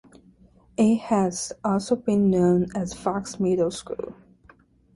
[0.77, 4.15] It has also been known as Fox Middle School.